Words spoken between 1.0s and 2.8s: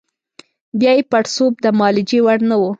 پړسوب د معالجې وړ نه وو.